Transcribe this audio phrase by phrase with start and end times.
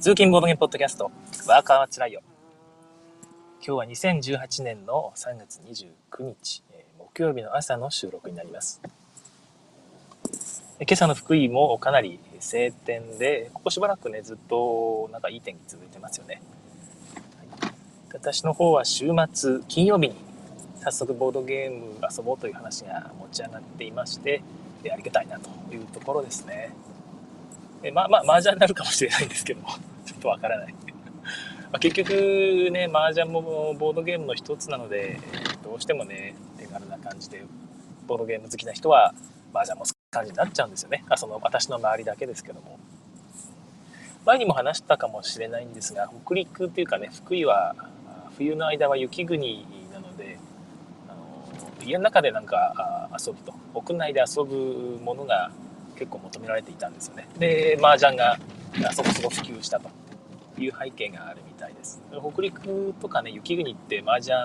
[0.00, 1.10] 通勤ボードゲームポッドキャスト、
[1.46, 2.22] ワーカーはつらいよ。
[3.62, 8.80] 今日は2018年の3月29日、えー木曜日の朝の収録になります。
[10.80, 16.40] 今朝の福井もかなり晴天で、ここしばらくね、ずっとなんかいい天気続いてますよね。
[18.14, 20.14] 私の方は週末、金曜日に
[20.82, 24.42] 早速ボードゲーム遊ぼうという話が持ち上がっていまして、
[24.82, 26.70] でありがたいなというところですね。
[27.82, 29.68] えまあまあ、麻雀になるかもしれないんですけども、
[30.10, 30.74] ちょっとわからない。
[31.72, 35.20] ま結局ね、麻雀もボードゲームの一つなので、
[35.62, 37.44] どうしてもね、手軽な感じで、
[38.08, 39.14] ボードゲーム好きな人は
[39.54, 41.04] 麻雀も好きな感じになっちゃうんですよね。
[41.08, 42.78] あその私の周りだけですけども。
[44.26, 47.74] 前にも話したかもしれないんですが、北陸っていうかね、福井は、
[48.36, 50.38] 冬の間は雪国なので、
[51.08, 55.50] あの家の中でなんか遊ぶと、屋内で遊ぶものが
[55.96, 57.28] 結構求められていたんですよね。
[57.38, 58.36] で、麻雀が
[58.92, 59.88] そこそこ普及したと
[60.62, 62.00] いう背景があるみたいです。
[62.10, 64.36] 北陸とかね、雪国って麻雀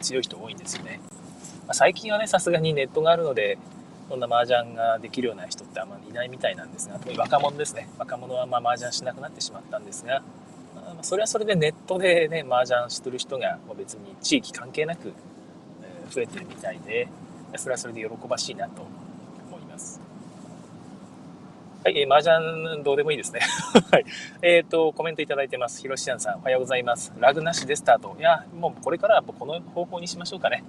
[0.00, 1.00] 強い人多いんですよね。
[1.66, 3.58] まあ最近はね、さすがにネットがあるので、
[4.08, 7.88] そんな麻雀ができるような人ってあんまりいないみたいなんですが、特に若者ですね。
[7.98, 10.22] 若者はまあ麻雀しなくなってしまったんですが、
[10.74, 15.12] まそれはそれでネットでね、麻雀してる人が別に地域関係なく
[16.10, 17.08] 増えてるみたいで、
[17.56, 18.82] それはそれで喜ばしいなと。
[21.82, 23.40] はい、えー、麻雀どうでもいいですね。
[23.90, 24.04] はい。
[24.42, 25.80] えっ、と、コメントいただいてます。
[25.80, 27.10] ひろしちゃんさん、おはようございます。
[27.18, 28.14] ラグなしでスタート。
[28.18, 30.62] いや、もうこれからはこの方法にしましょうかね。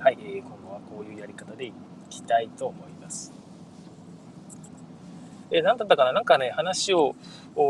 [0.00, 1.72] はい、えー今後はこういうやり方でい
[2.10, 3.32] きたいと思います。
[5.52, 6.12] えー、何だったかな？
[6.12, 7.14] なんかね、話を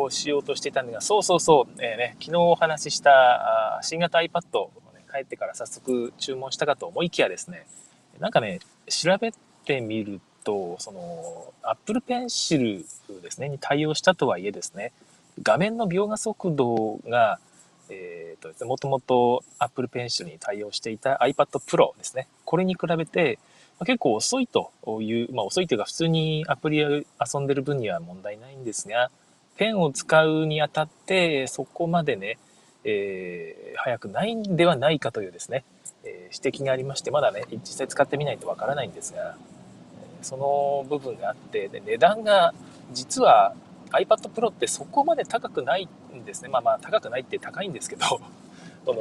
[0.09, 7.67] しようとしていたんですが、そうそうそう、えーね、昨日お話ししたあ新型 iPad を、ね、帰ってから早速注文したかと思いきやですね、
[8.21, 9.33] なんかね、調べ
[9.67, 12.85] てみると、とその、Apple Pencil
[13.21, 14.93] ですね、に対応したとはいえですね、
[15.43, 17.41] 画面の描画速度が、
[17.91, 23.41] えーとですね、もともと Apple Pencil に対応していた iPad Pro ですね、これに比べて、
[23.81, 24.71] 結構遅いと
[25.03, 27.05] いう、まあ遅いというか普通にアプリ遊
[27.41, 29.11] んでる分には問題ないんですが、
[29.57, 32.39] ペンを使うにあたってそこまでね、
[32.85, 35.65] えー早くないんではないかというですね、
[36.05, 39.37] えー指摘がありまして、まだね、実際使ってみないとわからないんですが、
[40.23, 42.53] その部分があって、で値段が
[42.93, 43.55] 実は
[43.91, 46.49] iPad Pro ってそこまで高くないんですね。
[46.49, 48.21] まあまあ高くないって高いんですけど、
[48.85, 48.95] こ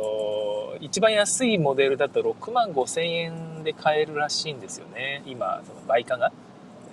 [0.73, 5.23] の一番安いモデルだと6万5千円で買えるらしいんですよね。
[5.25, 6.31] 今、その売価が。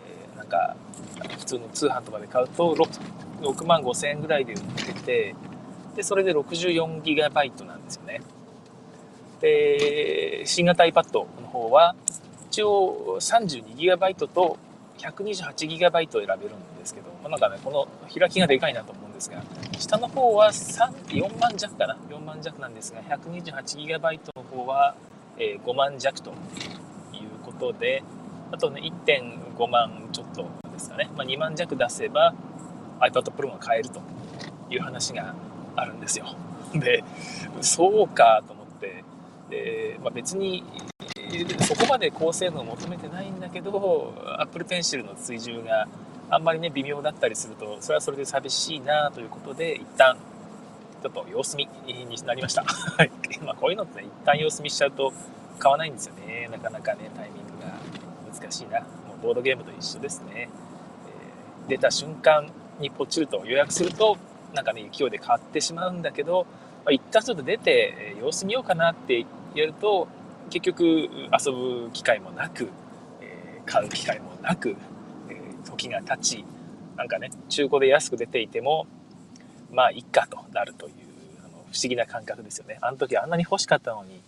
[0.06, 0.74] えーなんか、
[1.38, 3.00] 普通の通販とかで買うと 6,
[3.42, 5.34] 6万5千円ぐらいで売ってて、
[5.94, 8.22] で、それで 64GB なんですよね。
[9.40, 11.94] で、新型 iPad の方は、
[12.52, 14.58] 一応 32GB と
[14.98, 19.42] 128GB を選べるんですけど、まあ、なんかね、この開きがでかいなと思うんですが、
[19.78, 24.94] 下の方は4万弱かな ?4 万弱なんですが、128GB の方は、
[25.38, 26.36] えー5万弱という
[27.42, 28.02] ことで、
[28.50, 32.34] あとね、1.5万ちょっとですかね、まあ、2万弱出せば
[33.00, 34.02] iPad Pro が買えると
[34.68, 35.34] いう話が
[35.74, 36.26] あるんですよ。
[36.74, 37.02] で、
[37.62, 39.04] そうかと思って、
[39.48, 40.64] でまあ、別に
[41.32, 45.88] えーそこまで高性能を求めてないんだけど Apple Pencil の追従が
[46.30, 50.16] あんまりね微妙だったりするとそれはそれで寂しいなということで一旦
[51.02, 52.62] ちょっと様子見になりました。
[53.44, 55.12] まあこういうのってね一旦様子見しちゃうと
[55.58, 56.48] 買わないんですよね。
[56.52, 57.72] なかなかねタイミングが
[58.32, 58.80] 難しいな。
[58.80, 58.86] も
[59.18, 62.50] うボードゲームと一緒ですね、えー出た瞬間
[62.80, 64.16] にポチると予約すると
[64.52, 66.44] なんかね勢いで買ってしまうんだけど、
[66.84, 70.08] まあ、一旦ちょっと出てえ様子見ようかなってやると
[70.52, 72.68] 結局遊ぶ機会もなく、
[73.22, 74.76] えー買う機会もなく、
[75.30, 76.44] えー時が経ち
[76.96, 78.86] なんかね中古で安く出ていても
[79.70, 80.92] まあいっかとなるという
[81.38, 82.76] あの不思議な感覚ですよね。
[82.82, 84.20] あの時あんなに欲しかったのに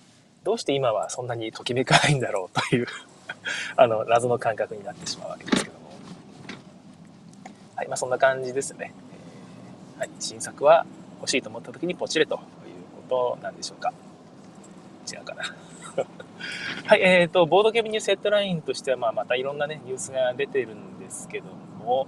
[0.44, 2.86] どうして今はそんなにときめかないんだろうという
[3.76, 5.90] あの謎の感覚になってしまうわけですけども。
[7.76, 8.94] はいまあそんな感じですね、
[9.96, 10.86] えーはい、新作は
[11.20, 12.40] 欲しいと思った時にポチれという
[13.08, 13.92] ことなんでしょうか。
[15.12, 15.42] 違うかな。
[16.86, 21.46] はい、えーと、ボードゲームニュースヘッドラインとしては、まあ、またいろんなね、ニュースが出てるんですけど
[21.84, 22.06] も、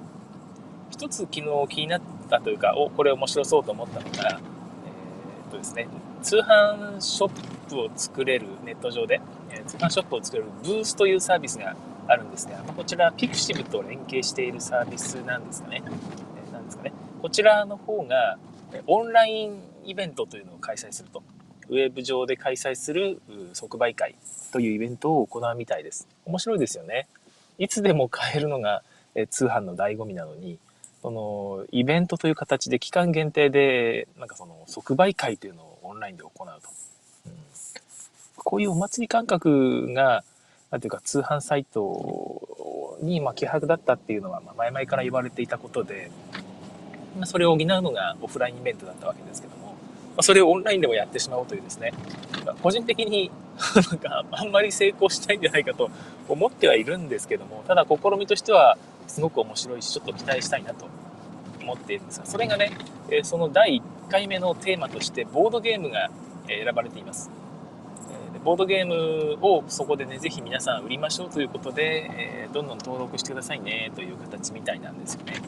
[0.91, 5.89] 一つ昨日気になったというか、お、これ面白そうと思ったのが、えーとですね、
[6.23, 11.75] 通販ショップを作れる、ネット上で、え通販ショップを作れるブースというサービスが
[12.09, 15.83] あるんですが、こちら、ピクシブと連携しているサービスなんですかね。
[15.85, 16.27] えー
[16.67, 16.93] ですかね。
[17.23, 18.39] こちらの方が、
[18.87, 21.23] オンラインイベントというのを開催すると。
[21.69, 23.21] ウェブ上で開催する
[23.53, 24.15] 即売会
[24.53, 26.09] というイベントを行うみたいです。
[26.25, 27.07] 面白いですよね。
[27.59, 28.83] いつでも買えるのが
[29.17, 30.59] え通販の醍醐味なのに、
[31.03, 36.45] そのイベントという形で期間限定でなんかその即売会というのをオンラインで行うと、
[37.27, 37.33] うん、
[38.37, 40.23] こういうお祭り感覚が
[40.71, 46.11] なんていうか通販サイトにまあ希薄だったっていうのはま前々から言われていたことで、
[47.19, 49.56] ま、それを補うのがオフラインイベントだったわけですけど、
[50.17, 51.93] ま、それをオンラインでもやってしまおうというですね、
[52.45, 53.31] ま、個人的に
[53.91, 55.91] なんかあんまり成功したいんじゃないかと
[56.29, 58.77] 思ってはいるんですけどもただ試みとしては
[59.07, 60.87] すごく面白いしちょっと期待したいなと
[61.63, 62.73] 思っているんですがそれがね
[63.23, 66.11] その第1回目のテーマとしてボードゲームが
[66.49, 67.31] 選ばれています。
[68.45, 75.43] ボードゲームをそこでねぜひ皆さん売りましょうということで、えどんどん登録してくださいねという形みたいなんですよね。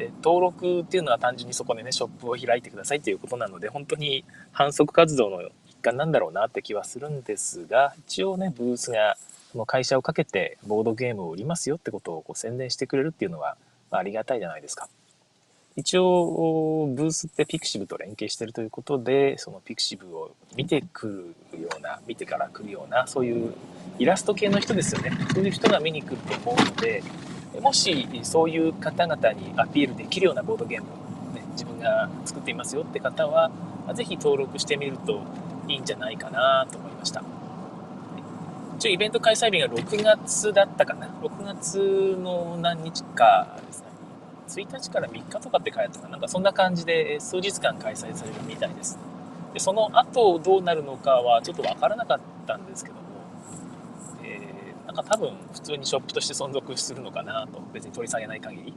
[0.00, 9.16] で登録っていうのは単純にそこでねショップを開いてくださいということなので本当に反則活動の一環なんだろうなって気はするんですが一応ねブースが
[9.52, 13.56] その会社をかけてボードゲームを売りますよってことをこう宣伝してくれるっていうのは、
[13.90, 14.88] あ、ありがたいじゃないですか。
[15.76, 23.54] 一応、ブースって pixiv と連携してるということで、その pixiv を見てくるような、見てから来るような、そういう
[23.98, 25.12] イラスト系の人ですよね。
[25.32, 27.02] そういう人が見に来ると思うので、
[27.58, 33.50] もしそういう方々にアピールできるようなボードゲームを、ね、自分が作っていますよって方は、
[33.94, 35.20] ぜひ登録してみると
[35.66, 37.22] いいんじゃないかなと思いました。
[38.78, 41.08] 一応イベント開催日が6月だったかな。
[41.22, 43.86] 6月の何日かですね。
[44.48, 46.16] 1日から3日とかって書いてあったかな。
[46.16, 48.98] んかそんな感じで数日間開催されるみたいです。
[49.52, 58.74] で、その後どうなるのかはちょっとわからなかったんですけど、ー、なんか多分普通にショップとして存続するのかなと、別に取り下げない限り、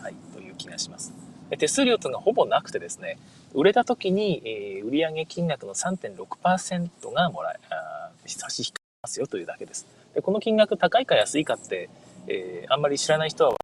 [0.00, 1.12] はい、という気がします。
[1.58, 3.18] 手数料というのがほぼなくてですね、
[3.54, 9.86] 売れた時に、えー、売上金額の3.6%がもらえ、あ差し引かますよというだけです。
[10.14, 11.88] でこの金額高いか安いかって、
[12.26, 13.56] えー、あんまり知らない人は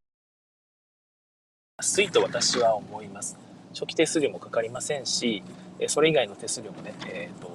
[1.78, 3.36] 安いと私は思います。
[3.74, 5.42] 初期手数料もかかりませんし、
[5.88, 7.50] それ以外の手数料もね、えーと、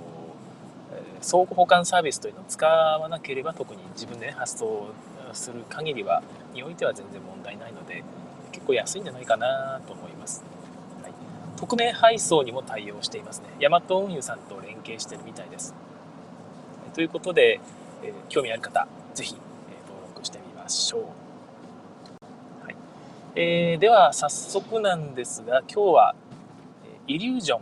[1.22, 4.90] 相互保管サービスというのを使わなければ特に自分で、ね、発送
[5.34, 6.24] する限りは
[6.54, 8.04] においては全然問題ないので
[8.52, 10.44] 結構安いんじゃないかなと思います、
[11.02, 11.14] はい、
[11.58, 13.46] 匿名配送にも対応していますね。
[13.60, 15.74] ヤマト運輸さんと連携してるみたいです。
[16.94, 17.62] ということで、
[18.04, 21.02] えー、興味ある方、ぜひ、えー、登録してみましょう。
[22.66, 22.76] はい。
[23.36, 26.16] えー、では、早速なんですが、今日は、
[27.08, 27.62] イリュージョン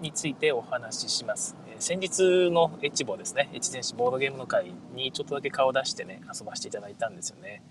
[0.00, 1.54] についてお話しします。
[1.78, 7.62] 先日のエッチボーですね、エッチ戦士ボードゲームの会にちょっとだけ顔を出してね、遊ばせていただいたんですよね。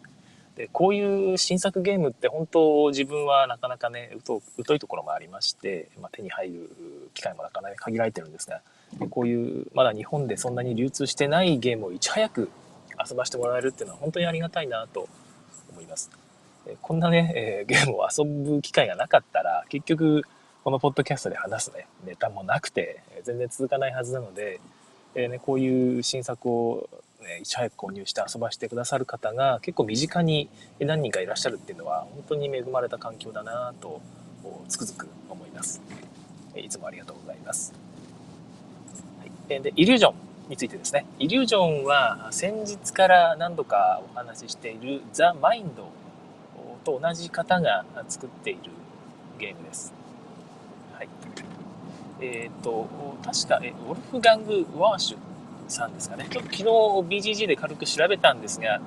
[0.55, 4.41] でこういう新作ゲームって本当自分はなかなかね疎
[4.73, 6.69] いところもありまして、まあ、手に入る
[7.13, 8.61] 機会もなかなか限られてるんですが
[9.09, 12.49] こういうまだ日本でそんなに流通してないゲームをいち早く
[13.09, 15.09] 遊ばしてもらえるっていうのは本当にありがたいなと
[15.71, 16.09] 思います。
[16.81, 20.23] こんなね、え、ゲームを遊ぶ機会がなかったら結局
[20.65, 24.59] このポッドキャストで話すねネタもなくて全然続かないはずなので、
[25.13, 26.89] えーね、こういう新作を、
[27.21, 34.01] ね、いち早く購入して遊ばしてくださる方が結構身近に何人かいらっしゃるっていうのは本当に恵まれた環境だなと
[34.67, 35.83] つくづく思います。
[36.55, 37.71] いつもありがとうございます。
[39.19, 40.15] はいで、イリュージョン
[40.49, 41.05] についてですね。
[41.19, 45.89] イリュージョンは先日から何度かお話ししているザ・マインド
[46.83, 48.71] と同じ方が作っている
[49.37, 50.04] ゲームです。
[52.21, 52.87] え、ー、と、
[53.23, 55.17] 確か、え、ウォルフガング・ワーシュ
[55.67, 56.27] さんですかね。
[56.29, 58.79] ちょっと昨日 BGG で軽く調べたんですが、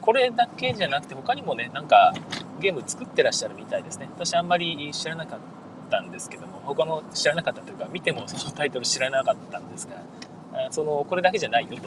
[0.00, 2.12] これだけじゃなくて他にもね、なんか
[2.60, 4.08] ゲーム作ってらっしゃるみたいですね。
[4.14, 5.58] 私あんまり知らなかった
[5.88, 11.80] ったんですけども他の知らなかったというか見てもそのタイトル知らなかったんですがそのこれだけじゃないよという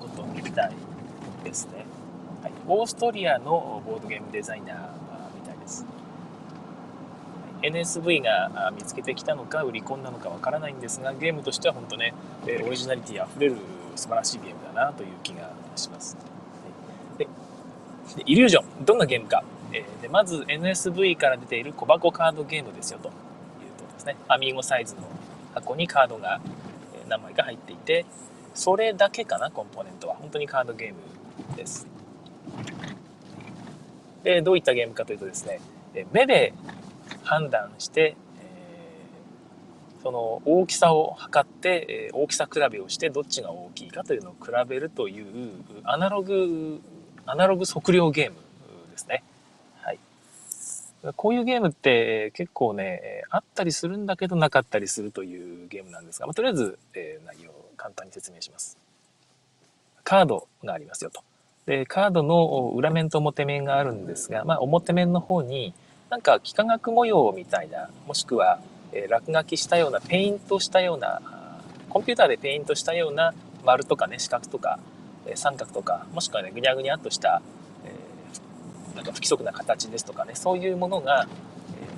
[0.00, 0.72] ことみたい
[1.44, 1.84] ですね、
[2.42, 4.76] はい、オーストリアのボードゲームデザイナー
[5.36, 5.84] みたいです
[7.62, 12.14] NSV が見つけてきたのか売り込んだのかわからないんですがゲームとしては本当ね
[12.46, 13.56] えオリジナリティあふれる
[13.96, 16.16] 素晴らしいゲームだなという気がします。
[17.16, 17.26] で
[18.26, 19.42] イリュージョンどんなゲームか。
[19.72, 23.12] え、でまず NSV から出ている小箱カードゲームですよという
[23.76, 24.16] とですね。
[24.28, 25.02] アミーゴサイズの
[25.54, 26.40] 箱にカードが
[27.08, 28.06] 何枚か入っていて
[28.54, 30.16] それだけかなコンポーネントは。
[30.16, 30.88] 本当にカードゲー
[31.52, 31.86] ムです。
[34.22, 35.60] でどういったゲームかというとですね
[36.12, 36.52] 目で
[37.22, 45.26] 判断して、えー、その大きさを測って、え、大きさ比べをしてどっちが大きいかというのを比べるという
[45.84, 46.80] アナログ
[47.26, 48.36] アナログ測量ゲーム
[48.90, 49.22] ですね
[49.82, 49.98] はい
[51.14, 58.78] こういうゲームって結構ね、あったりするんだけどなかったりするというゲームなんですが、まあ、とりあえず、えー、内容を簡単に説明します。
[60.08, 61.22] カードがありますよと。
[61.66, 65.74] で、カードの裏面と表面があるんですが、まあ、表面の方に、
[66.10, 68.60] なんか幾何学模様みたいな、もしくは、
[68.92, 71.20] えー、落書きしたような、ペイントしたような、
[71.90, 73.34] コンピューターでペイントしたような
[73.64, 74.78] 丸とかね、四角とか、
[75.26, 77.42] えー、三角とか、もしくはね、ぐにゃぐにゃっとした、
[77.84, 81.26] えー、なんか不規則な形ですとかね、そういうものが、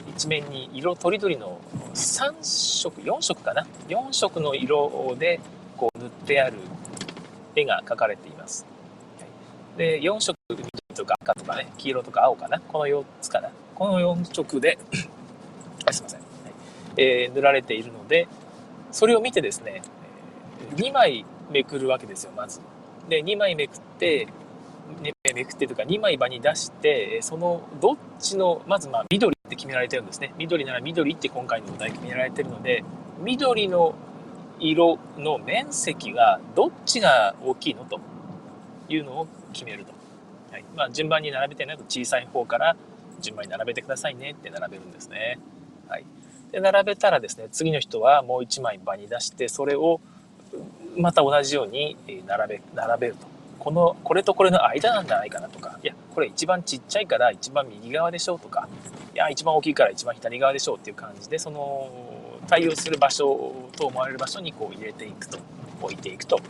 [0.09, 1.61] え一面に色とりどりの
[1.95, 5.38] 3色、4色かな ?4 色の色で
[5.76, 6.57] こう塗ってある
[7.55, 8.67] 絵が描かれています。
[9.76, 12.59] で、4色、緑とか赤とかね、黄色とか青かな？
[12.59, 13.50] この4つかな？
[13.80, 14.78] この4色で
[15.90, 16.20] すいません、
[16.99, 18.28] えー、塗られているので、
[18.92, 19.80] それを見てですね、
[20.76, 22.60] 2枚めくるわけですよ、まず。
[23.08, 24.26] で、2枚めくって、
[25.00, 30.34] ね、めくってとか2枚場に出してそのどっちのまずまあ緑って決められてるんですね。
[30.37, 32.84] 緑なら緑って今回のお題決められてるので
[33.20, 33.94] 緑の
[34.58, 37.99] 色の面積がどっちが大きいのと
[38.90, 39.92] いうのを決めると、
[40.52, 40.64] はい。
[40.76, 42.76] まあ、順番に並べてないと小さい方から
[43.21, 45.39] 順番に並べてくださいねって並べるんですね。
[45.89, 46.05] はい、
[46.53, 50.00] で並べたらですね次の人はもう1枚場に出してそれを
[50.97, 51.97] また同じように
[52.27, 53.31] 並べ並べると。
[53.61, 58.67] このこれとこれの間なんじゃないかなとかいやこれ一番ちっちゃいから一番右側でしょうとか
[59.15, 61.91] いや一番大きいから一番左側でしょうっていう感じでその
[62.49, 65.39] 対応する場所と思われる場所にこう入れていくと
[65.83, 66.43] 置いていくという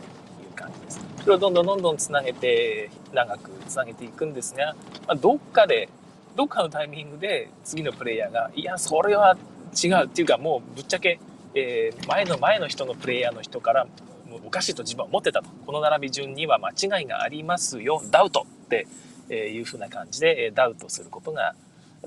[0.55, 1.01] 感じです。
[1.23, 4.75] それをどんどんどんどんつなげて長くつなげていくんですが、
[5.07, 5.89] まあ、どっかで
[6.35, 9.37] どっかのタイミングで次のプレイヤーが、いや、それは
[9.81, 11.19] 違うっていうか、もうぶっちゃけ、
[11.53, 13.85] えー、前の前の人のプレイヤーの人から、
[14.29, 15.49] もうおかしいと自分は思ってたと。
[15.65, 18.87] この並び順には間違いがありますよ、ダウトって
[19.29, 21.55] いう風な感じで、ダウトすることが、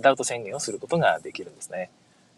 [0.01, 1.91] ダウト宣言をすることができるんですね。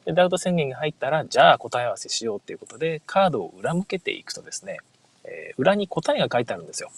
[0.05, 4.79] でダウト宣言が入ったら、じゃあ答え合わせしようっていうことで、カードを裏向けていくとですね、
[5.25, 6.91] えー、裏に答えが書いてあるんですよ。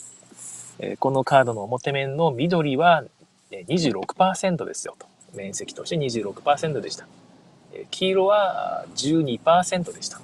[0.81, 3.05] えー、このカードの表面の緑は
[3.51, 5.07] 26%ですよと。
[5.35, 7.07] 面積として26%でした。
[7.91, 10.21] 黄色は12%でした。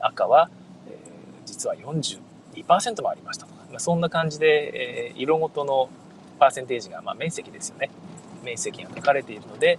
[0.00, 0.50] 赤は、
[0.88, 0.96] え
[1.44, 3.52] 実は42%もありましたと。
[3.70, 5.88] まあ、そんな感じで、え色ごとの
[6.38, 7.90] パーセンテージが、まあ、面積ですよね。
[8.42, 9.78] 面積が書かれているので、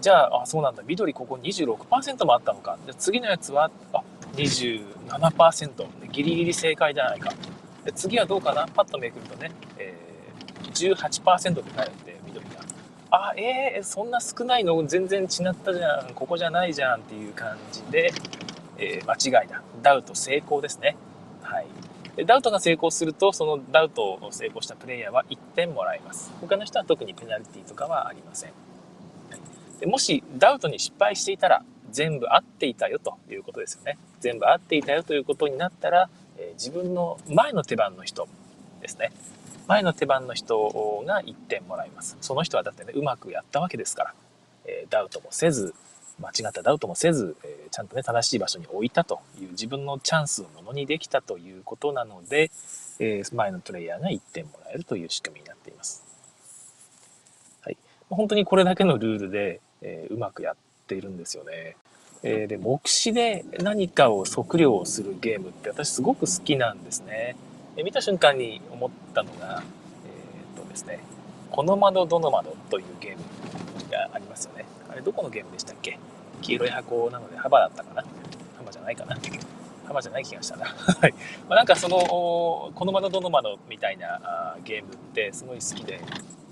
[0.00, 2.78] じゃあ、あ、そうなんだ、緑ここ26%もあったのか。
[2.84, 4.02] じゃ次のやつは、あ、
[4.34, 5.86] 27%。
[6.12, 7.32] ギリギリ正解じゃないか。
[7.84, 8.66] で次はどうかな？
[8.68, 12.09] パッとめくるとね、えー、18%って書いて
[13.10, 18.12] あ、えー、そんな少ないの全然違ったじゃん、ここじゃないじゃんっていう感じで、
[18.78, 19.62] えー、間違いだ。
[19.82, 20.96] ダウト成功ですね。
[21.42, 21.66] はい。
[22.26, 26.32] ダウトが成功すると、そのダウトを成功したプレイヤーは1点もらえます。
[26.40, 28.52] 他の人は特にペナルティとかはありません。
[29.80, 33.98] でもしダウトに失敗していたら、全部合っていたよということですよね。
[34.20, 38.28] 全部合っていたよということになったら、えー、自分の前の手番の人
[38.80, 39.10] ですね。
[39.70, 42.16] 前の手番の人が1点もらいます。
[42.20, 44.14] その人はだってね、うまくやったわけですから、
[44.64, 45.76] え、ダウトもせず、
[46.18, 52.50] 間違ったダウトもせず、えー、ちゃんとね、正しい場所に置いたという自分のチャンスをものにできたということなので、
[52.98, 56.02] え、前のプレイヤーが1点もらえるという仕組みになっています。
[57.62, 57.76] はい。
[58.08, 60.56] 本当にこれだけのルールで、えうまくやっ
[60.88, 61.76] ているんですよね。
[62.24, 67.36] えで、目視で何かを測量するゲームって私すごく好きなんですね。
[67.76, 69.62] え見た瞬間に思ったのが、
[70.04, 71.00] えー、っとですね、
[71.50, 74.64] この窓どの窓というゲームがありますよね。
[74.90, 75.98] あれどこのゲームでしたっけ？
[76.42, 78.04] 黄色い箱なので幅だったかな？
[78.58, 79.16] 幅じゃないかな？
[79.86, 80.66] 幅じゃない気がしたな。
[81.00, 81.14] はい。
[81.48, 86.00] まあ、なんかその、この窓どの窓みたいなあゲームってすごい好きで、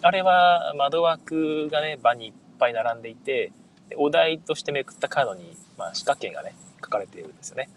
[0.03, 3.53] あれは窓枠がね、場にいっぱい並んでいて、
[3.97, 7.69] お題としてめくったカードに、まあ、仕掛けがね、書かれているんですよね。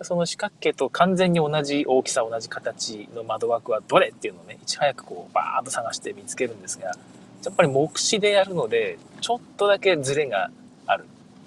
[0.00, 10.50] その四角形と完全に同じ大きさ、同じ形の窓枠はどれっていうのをね、いち早くこう、バーッと探して見つけるんですが、やっぱり目視でやるので、ちょっとだけズレが
[10.86, 11.04] ある、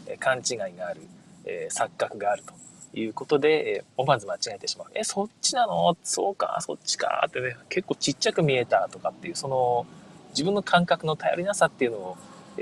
[0.08, 1.02] え勘違いがある、
[1.46, 2.54] え錯覚があると
[2.98, 4.88] いうことで、え思わず間違えてしまう。
[4.94, 5.98] え、そっちなの？
[6.04, 9.86] そうか、そっちかってね、結構ちっちゃく見えたとかっていう、その、
[10.30, 12.18] 自分の感覚の頼りなさっていうのを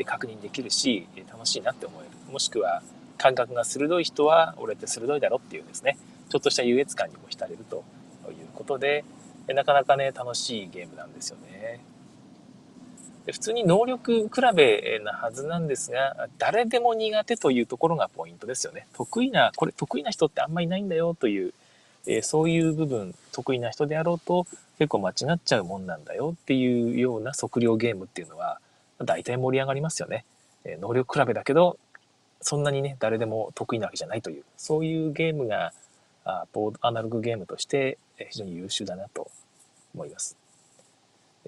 [0.06, 2.32] 確認できるし、楽しいなって思える。
[2.32, 2.84] もしくは、
[3.17, 5.98] 感覚が鋭い人は俺って鋭いだろっていうですね。
[6.29, 7.84] ちょっとした優越感にも浸れると
[8.29, 9.05] いうことで
[9.48, 11.79] なかなかね楽しいゲームなんですよね。
[13.25, 18.88] で普通に能力比べなはずなんですが誰でも苦手というところがポイントですよね。
[18.93, 21.53] 得意なこれ得意な人ってあんまりいないんだよという、
[22.05, 24.46] えそういう部分得意な人であろうと
[24.77, 28.60] 結構間違っちゃうもんなんだよっていうような測量ゲームっていうのは
[29.00, 30.25] 大体盛り上がりますよね。
[30.65, 31.77] 能力比べだけど
[32.43, 35.73] そんなにね、誰でも得意なわけじゃないという、そういうゲームが、
[36.25, 37.97] あボードアナログゲームとして
[38.29, 39.29] 非常に優秀だなと
[39.93, 40.38] 思います。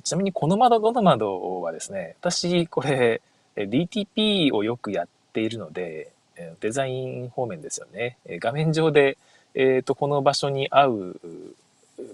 [0.03, 3.21] ちなみにこの窓どの窓はですね、私これ
[3.55, 6.11] DTP をよくやっているので、
[6.59, 8.17] デザイン方面ですよね。
[8.27, 9.17] 画面上で、
[9.53, 11.21] えーと、この場所に合う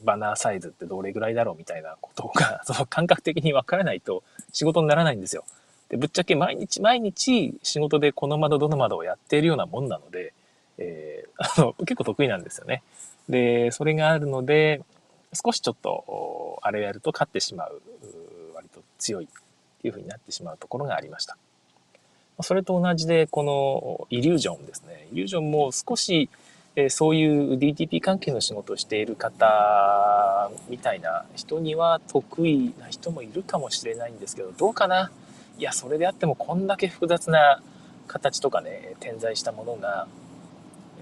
[0.04, 4.22] バナーサイズってどれぐらいだろうみたいなことが、その感覚的に分からないと
[4.54, 5.44] 仕事にならないんですよ。
[5.92, 10.34] でぶっちゃけ毎日毎日仕事でこの窓どの窓をやっているようなもんなので、
[10.78, 11.32] えー、
[11.62, 12.82] あの結構得意なんですよね。
[13.28, 14.82] で、それがあるので、
[15.34, 17.82] 少しちょっと、あれをやると勝ってしまう、
[18.56, 19.28] 割と強いっ
[19.82, 21.38] ていう風になってしまうところがありました。
[22.42, 25.08] それと同じで、このイリュージョンですね。
[25.12, 26.30] イリュージョンも少し、
[26.78, 35.12] えそういう DTP 関係の仕事をしている方みたいな人には得意な人もいるかもしれないんですけど、どうかな？
[35.62, 37.62] いや、それであってもこんだけ複雑な
[38.08, 40.08] 形とかね、点在したものが、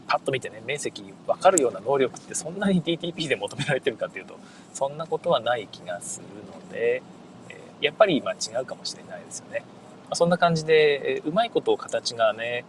[0.06, 4.38] パッと見てね、面積分かるような能力ってそんなに DTP で求められてるかっていうと、
[4.74, 7.02] そんなことはない気がするので、
[7.48, 9.64] えやっぱりま違うかもしれないですよね。
[10.10, 12.66] まそんな感じで、えうまいこと形がね、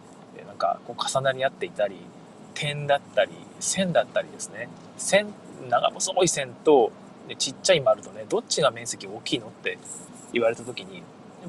[0.47, 1.97] なんかこう重なり合っていたり、
[2.53, 4.69] 点だったり、線だったりですね。
[4.95, 5.27] 線、
[5.69, 6.93] 長細い線と、
[7.37, 9.77] ちっちゃい丸とね、どっちが面積大きいのって
[10.31, 11.03] 言われた時に、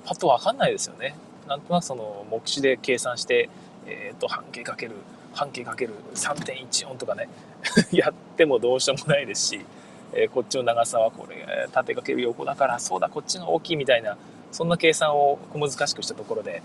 [0.05, 1.15] パッとわかんないですよね。
[1.49, 3.49] なんとなくその目視で計算して、
[3.87, 4.93] え、ー、と、半径かける、
[5.35, 7.29] 半径かける3.14とかね、
[7.93, 9.67] やってもどうしようもないですし、
[10.13, 14.17] えー、こっちの長さはこれ、縦かける横だから、そうだ、こっちが大きいみたいな、
[14.51, 16.63] そんな計算を小難しくしたところで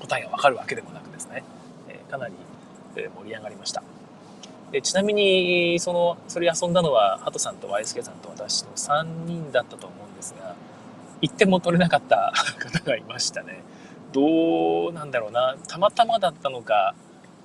[0.00, 1.44] 答えがわかるわけでもなくですね、
[1.88, 2.34] えー、かなり
[2.94, 3.82] 盛り上がりました。
[4.72, 10.54] でちなみに、その、それ遊んだのは、ハトさんとワイスケさんと私の3人だったと思うんですが、
[11.22, 13.62] 1点も取れなかった方がいましたね。
[14.12, 15.56] どうなんだろうな。
[15.66, 16.94] たまたまだったのか、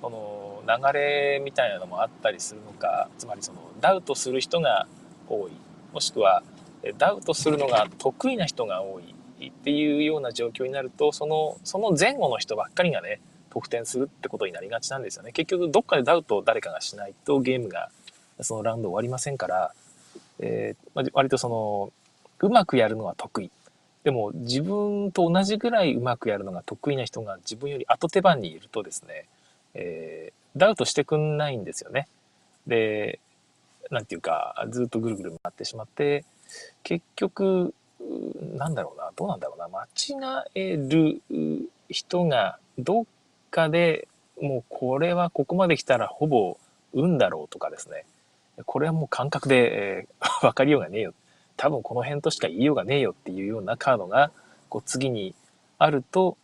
[0.00, 4.86] この流れみたいなのもあったりするのか、つまりそのダウトする人が
[5.28, 5.52] 多い。
[5.92, 6.42] もしくは、
[6.98, 15.32] ダウトするのが得意な人が多いっていうような状況になると、その、その前後の人ばっかりがね、得点するってことになりがちなんですよね。
[15.32, 17.90] 結局どっかでダウトを誰かがしないとゲームが
[18.40, 19.72] そのラウンド終わりませんから、
[20.40, 21.92] えー、割とその
[22.40, 23.50] うまくやるのは得意。
[24.04, 29.26] でも自分と同じぐらいうまくやるのが得意な人が自分より後手番にいるとですね、
[29.74, 32.06] えー、ダウトしてくんないんですよね。
[32.66, 33.18] で、
[33.90, 36.24] なんていうか、ずっとぐるぐる回ってしまって、
[36.82, 37.74] 結局、
[38.56, 41.20] なんだろうな、どうなんだろうな、間違える
[41.88, 43.04] 人がどっ
[43.50, 44.08] かで
[44.40, 46.58] もうこれはここまで来たらほぼ
[46.92, 48.04] 運だろうとかですね。
[48.66, 51.14] これはもう感覚で、えー、 分かりようがねえよ。
[51.56, 54.30] 多分この辺としか言いようがねえよっていうようなカードが
[54.68, 55.34] こう次に
[55.78, 56.36] あると、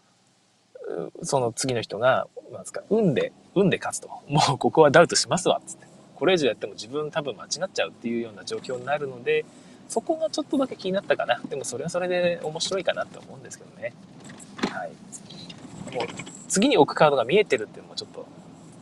[1.22, 4.08] その次の人が、なんですか、運で、運で勝つと。
[4.28, 5.86] もうここはダウトしますわっ、つって。
[6.16, 9.44] これ以上やっても自分多分間違っちゃうっていうような状況になるので、
[9.88, 11.40] そこがちょっとだけ気になったかな。
[11.48, 13.92] でもそれはそれで面白いかなって思うんですけどね。
[14.68, 14.90] はい。
[15.94, 16.06] もう
[16.48, 18.26] 次に置くカードが見えてるっていうのもちょっと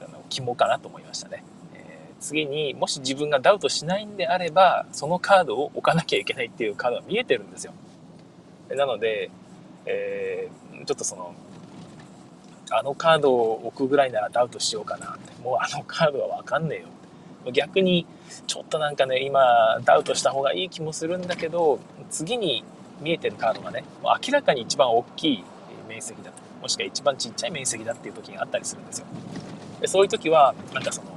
[0.05, 1.45] あの肝かなと思いましたね。
[2.21, 7.73] 次にもし自分がダウトしないんであればそのカードを置かなきゃいけないっていうカードが見えてるんですよ。
[8.71, 9.31] なので、
[9.87, 11.35] えー、ちょっとその
[12.71, 15.43] あのカードを置くぐらいならダウトしようかなって。
[15.43, 16.89] もうあのカードはわかんねえよ。
[17.53, 18.07] 逆に、
[18.47, 21.79] ちょっとなんかね、今、ダウトした方がいい気もするんだけど、
[22.11, 22.65] 次に
[23.01, 25.45] 見えてるカードがね、明らかに一番大きい
[25.89, 26.37] 面積だと。
[26.61, 29.07] もしくは一番ちっちゃい面積だっていう時があったりするんですよ。
[29.81, 31.09] でそういう時はなんかその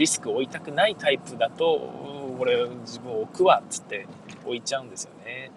[0.00, 4.06] リスクを負いたくないタイプだと俺自分を置くわっつって
[4.46, 5.50] 置いちゃうんですよね。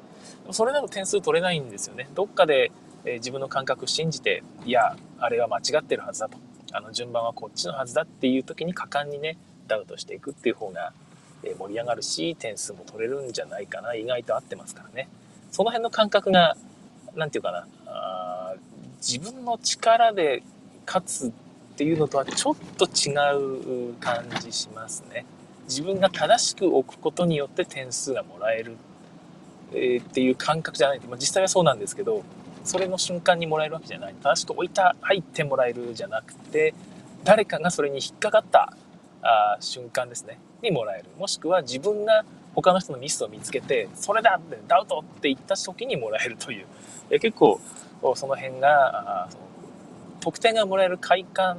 [0.51, 2.09] それだと点数取れないんですよね。
[2.13, 2.73] どっかで、
[3.05, 6.37] え自分の感覚信じていやあれは間違ってるはずだと
[6.73, 10.93] あの順番はこっちのはずだっていう時に果敢にねダウトしていくっていう方が
[11.43, 15.09] え盛り上がるし点数も取れるんじゃないかな意外と合ってますからね
[15.51, 16.55] その辺の感覚が
[17.15, 18.53] 何て言うかなあ
[18.97, 20.41] 自分の力で
[20.85, 21.33] 勝つ
[21.83, 23.11] っていうのとはちょっと違
[23.91, 25.25] う感じしますね。
[25.65, 28.77] 自分が正しく置くことによって点数がもらえる、
[29.73, 32.23] えー、っていう感覚じゃない、まあ、実際はそうなんですけど
[32.63, 34.15] それの瞬間にもらえるわけじゃない。
[34.23, 36.73] 正しく置いた入ってもらえるじゃなくて
[37.25, 38.77] 誰かがそれに引っかかった
[39.21, 40.39] あ瞬間ですね。
[40.61, 41.09] にもらえる。
[41.19, 42.23] もしくは自分が
[42.55, 46.65] 他の人のミスを見つけてそれだってダウトって言った時にもらえるという。
[47.19, 47.59] 結構
[48.15, 49.27] その辺が
[50.23, 51.57] 得点がもらえる快感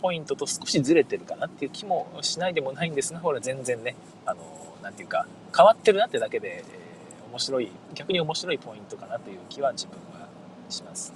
[0.00, 4.40] ポイントと少しずれてるかなっていう気もしないでもないんですがこれ全然ねあの
[4.82, 10.26] なていうか変わってるなってだけで、えー、面白い逆に面白いポイントかなという気は自分は
[10.70, 11.12] します。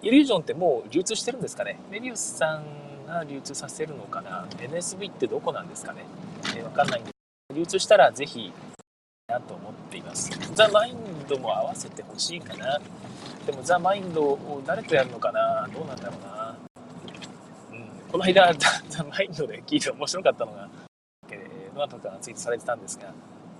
[0.00, 1.78] イリュージョンってもう流通してるんですかね？
[1.90, 6.06] メビウスさんが流通させるのかな？NSV ってどこなんですかね、
[6.56, 7.10] えー、わかんないんで。
[7.54, 8.52] 流通したらぜひ
[9.28, 10.30] なと思っています。
[10.54, 10.96] ザ・マイン
[11.28, 12.80] ドも合わせてほしいかな。
[13.48, 15.66] でもザ・マインドを誰とやるのかな？
[15.72, 16.54] どうなんだろうな、
[17.72, 18.52] うん、この間
[18.90, 20.68] ザ・マインドで聞いて面白かったのが、
[21.30, 23.06] えー、どなたかがツイートされてたんですが、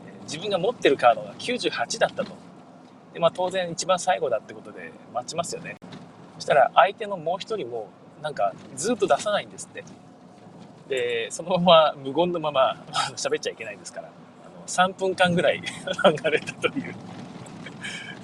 [0.06, 2.32] えー、自分が持ってるカードが98だったと。
[3.14, 5.76] で、まあ、当然一番最後だってことで待ちますよね。
[6.34, 7.88] そしたら相手のもう一人も
[8.20, 9.84] なんかずっと出さないんですって。
[10.90, 12.76] でそのまま無言のまま
[13.16, 15.62] 喋っちゃいけないですからあの3分間ぐらい
[16.02, 16.94] 離れたという。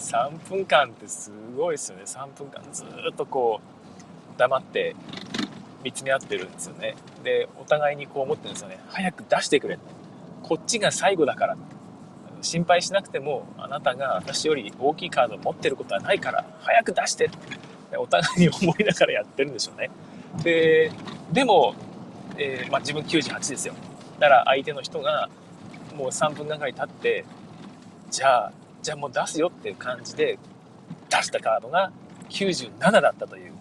[0.04, 2.04] 3分間ってすごいですよね。
[2.04, 4.94] 3分間ずっとこう黙って
[5.82, 6.94] 見つめ合ってるんですよね。
[7.22, 8.78] でお互いにこう思ってるんですよね。
[8.88, 9.78] 早く出してくれ
[10.42, 11.56] こっちが最後だから。
[12.42, 17.26] 心配しなくてもあなたが私より大きいカードを持ってることはないから早く出して。
[17.26, 19.90] ってお互いに思いながらやってるんでしょうね。
[20.42, 20.92] で
[21.32, 21.74] でも
[22.36, 23.74] えー、まあ、自分98ですよ。
[24.18, 25.28] だから相手の人が
[25.96, 27.24] もう3分がかり経って
[28.10, 28.52] じゃあ
[28.84, 30.38] じゃあもう出すよっていう感じで
[31.08, 31.90] 出したカードが
[32.28, 33.52] 97だったという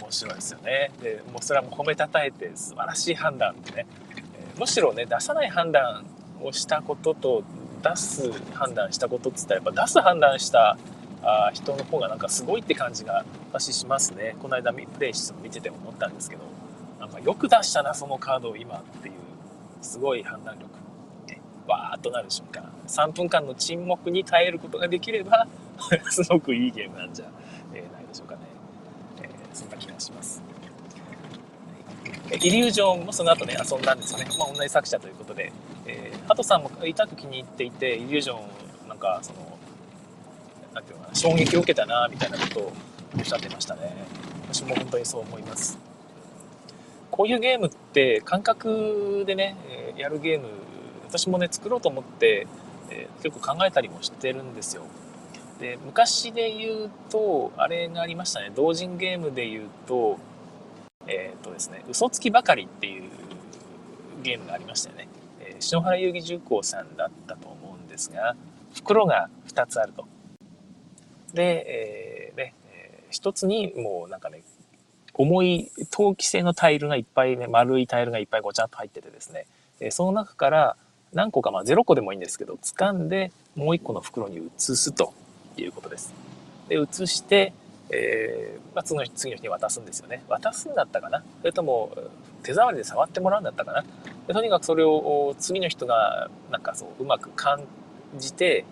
[0.00, 0.92] 面白いですよね。
[1.02, 6.06] でもうそれはもう褒めたたえて素晴らしい判断でね、え、むしろね出さない判断
[6.40, 7.42] をしたことと
[7.82, 10.78] 出す判断したことっつったらやっぱ出す判断した
[11.24, 14.36] あ人の方がなんかすごいって感じが私しますね。
[14.40, 16.42] この間プレイして見てて思ったんですけど
[17.00, 19.14] なんかよく出したなそのカードを今っていう
[19.82, 20.85] すごい判断力。
[21.66, 22.64] わーっとなる瞬間。
[22.86, 25.46] 3分間の沈黙に耐えることができれば
[26.10, 27.26] すごくいいゲームなんじゃ、
[27.74, 28.40] え、ないでしょうかね、
[29.22, 30.42] えー、そんな気がします。
[32.32, 35.52] イリュージョンもその後ね遊んだんですよね、まあ、同じ作者ということで、
[35.86, 38.36] えー、ハトさんも痛く気に入っていてイリュージョ
[38.84, 39.56] ンなんかその
[40.74, 42.72] なんていうのかな衝撃を受けたなみたいなことを
[43.16, 43.94] おっしゃってましたね。
[44.42, 45.78] 私も本当にそう思います。
[47.10, 50.48] こういうゲームって感覚でね、えやるゲーム
[51.08, 52.46] 私もね作ろうと思って、
[52.90, 54.82] え結構考えたりもしてるんですよ。
[55.60, 58.52] で昔で言うとあれがありましたね。
[58.54, 60.18] 同人ゲームで言うと
[61.06, 63.02] えっ、ー、とですね嘘つきばかりっていう
[64.22, 65.08] ゲームがありましたよね、
[65.40, 68.36] えー、篠原遊戯重工さんだったと思うんですが
[68.74, 70.06] 袋が2つあると。
[71.32, 74.42] で、えー、ね、え1つにもうなんかね
[75.14, 79.46] 重い陶器製のタイルがいっぱいね、丸いタイルがいっぱいごちゃっと入っててですね、
[79.80, 80.76] えその中から
[81.16, 85.14] 何個か、まあ0個でもいいんですけど、掴んでもう1個の袋に移すと
[85.56, 86.12] いうことです。
[86.68, 87.54] で、移して、
[87.88, 90.22] えー、まあ、次の次の人に渡すんですよね。
[90.28, 91.24] 渡すんだったかな？
[91.40, 91.90] それとも
[92.42, 93.84] 手触りで触ってもらうんだったかな？
[94.26, 97.62] でとにかくそれを次の人がなんかそううまく感
[98.18, 98.66] じて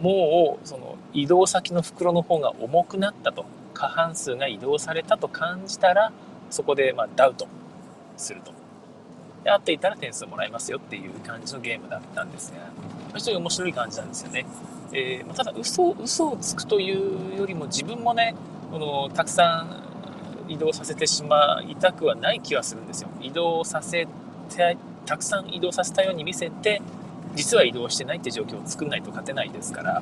[0.00, 6.12] もうその移動先の袋の方が重くなったと過半数が移動されたと感じたら
[6.50, 7.46] そこでまダウト
[8.16, 8.52] すると
[9.44, 12.58] で合っていたら点数もらえますよっていう感じのゲームだったんですが
[13.14, 14.46] 非常に面白い感じなんですよね、
[14.92, 18.34] えー、ただ嘘嘘をつくというよりも自分もね
[18.70, 19.66] このたくさ
[20.48, 23.08] ん移動させてしまいたくはない気はするんですよ。
[23.20, 24.06] 移動させ
[24.48, 24.76] て
[25.06, 26.82] たくさん移動させたように見せて
[27.34, 30.00] 実は移動してないって状況を作んないと勝てないですから、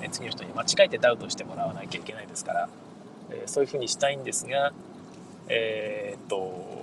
[0.00, 2.68] ね、次の人に間違えてダウトしてもらわなきゃいけないですから
[3.30, 4.72] えそういうふうにしたいんですが、
[5.48, 6.77] えー、っと、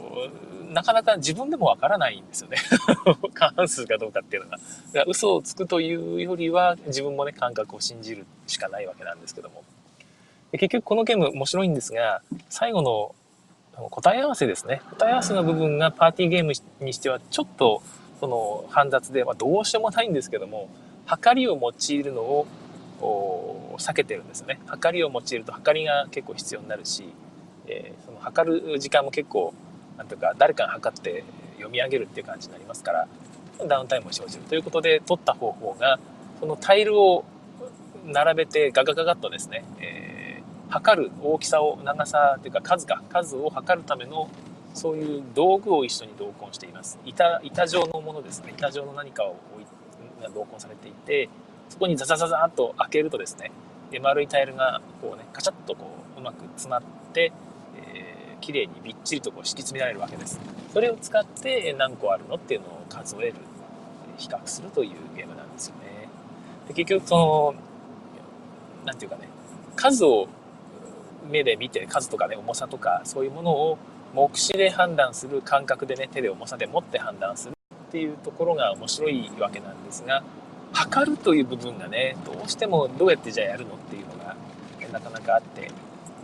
[0.72, 2.58] なかなか自分でもわからないんですよね。
[3.34, 4.58] 過半数かどうかっていうのが。
[4.58, 9.64] だから嘘をつくというよりは、自分もね、感覚を信じるしかないわけなんですけども。
[10.52, 13.16] 結局このゲーム面白いんですが、最後の
[13.90, 14.82] 答え合わせですね。
[14.92, 17.82] 答え合わせの部分がパーティーゲームにしてはちょっと
[18.20, 20.70] その煩雑で、まあ、どうしようもないんですけども、
[21.06, 22.48] 測りを用いるのを
[23.78, 27.14] 避けてるんですよね測りを用いると測りが結構必要になるし、
[27.68, 29.54] えー、その測る時間も結構
[29.98, 31.24] なんとか誰かが測って
[31.56, 33.08] 読み上げるっていう感じになりますから
[33.68, 36.00] ダウンタイムも生じるということで取った方法が
[36.40, 37.24] そのタイルを
[38.06, 44.30] 並べてガガガガッとですね、えー、測る大きさを長さというか数か数を測るための
[44.74, 47.00] そういう道具を一緒に同梱しています。
[47.06, 48.54] 板板状のものですね。
[48.58, 49.66] 板状の何かを置い
[50.34, 51.30] 同梱されていて
[51.70, 53.52] そこにザザザザーっと開けるとですね、
[54.02, 56.82] 丸いタイルがこうね、カチャッとこう、うまく詰まっ
[57.14, 57.32] て、
[58.46, 60.40] 綺麗にびっちりとこう敷き詰められるわけです。
[60.72, 63.34] それを使って何個あるのっていうのを数える、
[64.18, 66.08] 比較するというゲームなんですよね。
[66.68, 67.56] で結局その、
[68.86, 69.28] なんていうかね、
[69.76, 70.28] 数を
[71.28, 73.80] 目で見て、数とかね、重さとか、そういうものを
[74.14, 77.54] 目視で判断する感覚でね、手で重さで持って判断する
[77.88, 80.24] っていうところが面白いわけなんですが、
[80.72, 84.36] 測るという部分がねどうしてもどうやってじゃあやるのっていうのが
[84.92, 85.72] なかなかあって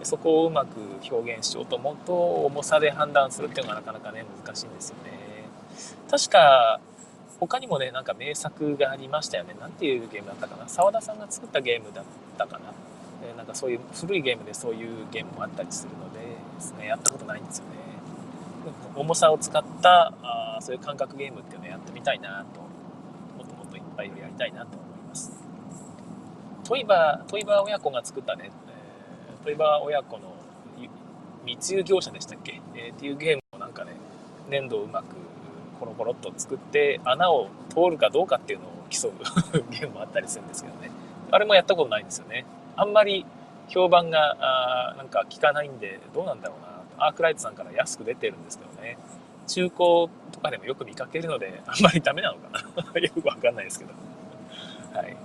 [0.04, 0.80] そこをうまく
[1.12, 5.12] 表現しようと思うと重さで判断するっていうのがなかなかね難しいんですよね。
[6.10, 6.80] 確か
[7.40, 9.56] 他にもねなんか名作がありましたよね。
[9.60, 10.68] なんていうゲームだったかな。
[10.68, 12.04] 澤田さんが作ったゲームだっ
[12.38, 12.74] たかな、
[13.24, 17.72] えー、なんかそういう古いゲームでそういうゲームもあったりするのでですねやったことないんですよね。
[18.96, 22.62] 重さを使ったあそういう感覚ゲームっていうのをやってみたいなと。
[23.38, 25.32] もっともっといっぱいやりたいなと思います。
[26.64, 28.52] トイバートイバー親子が作ったね、
[29.42, 30.36] えー、トイバー親子の
[31.44, 33.94] 密輸業者でしたっけ、えー、っていうゲームをなんかね
[34.50, 35.16] 粘土をうまく
[35.80, 39.14] コロコロっと作って穴を通るかどうかっていうのを競う
[39.72, 40.92] ゲームもあったりするんですけどね。
[41.32, 42.46] あれもやったことないんですよね。
[42.76, 43.26] あんまり
[43.70, 44.36] 評判が
[44.92, 46.62] あなんか効かないんでどうなんだろう
[47.00, 47.08] な。
[47.08, 48.98] アークライトさんから安く出てるんですけどね。
[49.48, 49.74] 中古
[50.32, 53.00] とかでもよく見かけるのであんまりダメなのかな。
[53.02, 53.94] よくわかんないですけど。
[54.94, 55.18] はい。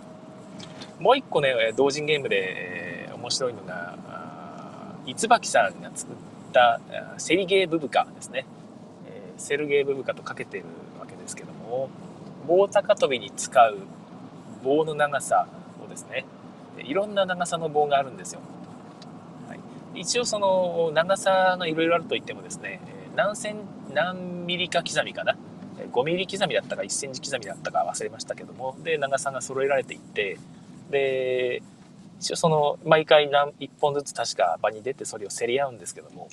[1.01, 3.97] もう一個ね同人ゲームで、面白いのが
[5.07, 6.17] いつばきさんが作っ
[6.53, 6.81] た
[7.19, 8.47] セリゲーブブカですね。
[9.37, 10.65] セルゲーブブカとかけてる
[10.99, 11.91] わけですけども
[12.47, 13.79] 棒高跳びに使う
[14.65, 15.47] 棒の長さ
[15.85, 16.25] をですね
[16.79, 18.41] いろんな長さの棒があるんですよ、
[19.47, 19.61] はい、
[20.01, 22.81] 一応その長さがいろいろあるといってもですね
[23.15, 23.57] 何セン
[23.93, 25.37] 何ミリか刻みかな。
[25.93, 30.39] 5ミリ刻みだったか1センチ刻みだったか忘れましたけどもで長さが揃えられていって
[30.91, 31.63] で
[32.33, 36.29] 応その毎回何1本ずつ確か場に出てそれを競り合うんですけども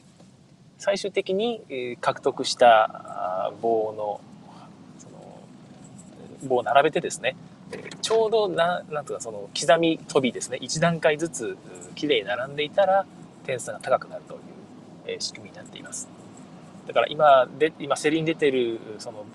[0.77, 4.21] 最終的に獲得した棒の
[4.97, 5.39] その
[6.47, 7.35] 棒を並べてですね
[8.01, 11.57] ちょうどななんとかその刻み飛びですね1段階ずつ
[11.95, 13.05] きれいに並んでいたら
[13.45, 14.35] 点数が高くなると
[15.09, 16.07] いう仕組みになっています。
[16.87, 19.25] だから今で今競りに出てるその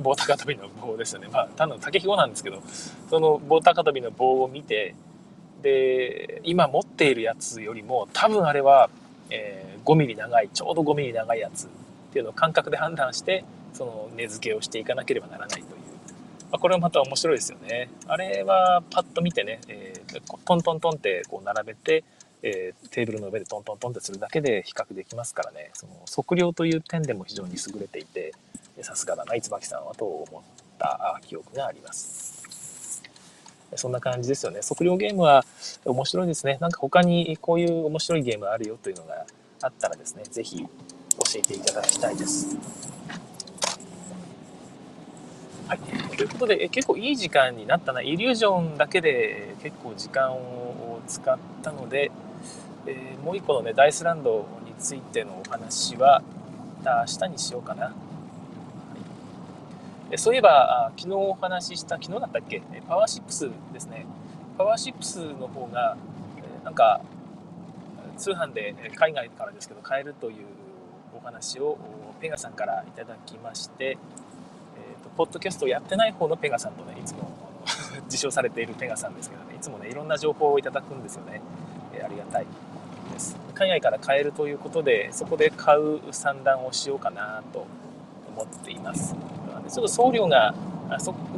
[0.00, 1.28] 棒高跳びの棒ですよね。
[1.32, 2.62] まあ単なる竹ひごなんですけど
[3.08, 4.94] その棒高跳びの棒を見て
[5.62, 8.90] で今持っているやつよりも多分あれは
[9.30, 11.68] えー、5ミリ長いちょうど5ミリ長いやつっ
[12.12, 15.64] ていうのを感覚で判断してその値付けをしていかなければならないという、
[16.50, 17.90] まあ、これもまた面白いですよね。
[18.06, 22.04] あれはパッと見てね、えー、トントントンってこう並べて、
[22.42, 25.70] えー、テーブルの上でトントントンってするだけで比較できますからね。
[25.74, 28.32] その測量という点でも非常に優れていて
[28.80, 30.42] さすがだな椿さんはと思っ
[30.78, 32.37] た記憶があります。
[33.76, 34.60] そんな感じですよね。
[34.62, 35.44] 測量ゲームは
[35.84, 36.58] 面白いですね。
[36.60, 39.26] なんか他にこういう面白いゲームあるよというのが
[39.62, 40.68] あったらですね、是非教
[41.36, 42.56] えていただきたいです。
[45.66, 45.78] はい。
[46.16, 48.00] ということで、結構いい時間になったな。
[48.00, 52.10] イリュージョンだけで結構時間を使ったので、
[52.86, 56.22] えー、もう一個のね、ダイスランドについてのお話は
[56.78, 57.92] また、明日にしようかな。
[60.16, 62.62] そういえば、昨日お話しした、昨日だったっけ？
[62.88, 64.06] パワー6ですね。
[64.56, 65.96] パワー6の方が、
[66.64, 67.00] なんか、
[68.18, 70.46] 通販で海外からですけど買えるという
[71.16, 71.78] お話を
[72.20, 73.96] ペガさんからいただきまして、
[74.76, 77.30] えーと、ポッドキャストをやってない方のペガさんとねいつも
[78.08, 81.40] 受賞 されているペガさんですけどねいつもねいろんな情報をいただくんですよね、
[81.94, 82.46] えー、ありがたい
[83.12, 83.36] です。
[83.54, 87.66] 海外から買えるということでそこで買う算段をしようかなと
[88.34, 89.14] 思っています。
[89.68, 90.54] ちょっと送料が